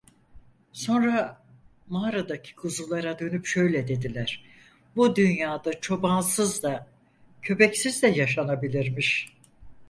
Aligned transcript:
Sonra 0.73 1.41
mağaradaki 1.87 2.55
kuzulara 2.55 3.19
dönüp 3.19 3.45
şöyle 3.45 3.87
dediler: 3.87 4.43
"Bu 4.95 5.15
dünyada 5.15 5.79
çobansız 5.81 6.63
da, 6.63 6.87
köpeksiz 7.41 8.01
de 8.03 8.07
yaşanabilirmiş." 8.07 9.27